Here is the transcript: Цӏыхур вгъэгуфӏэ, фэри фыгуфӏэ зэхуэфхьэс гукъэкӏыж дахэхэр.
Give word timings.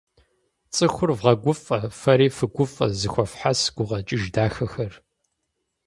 Цӏыхур 0.73 1.09
вгъэгуфӏэ, 1.17 1.79
фэри 1.99 2.27
фыгуфӏэ 2.35 2.85
зэхуэфхьэс 2.99 3.59
гукъэкӏыж 3.75 4.23
дахэхэр. 4.33 4.93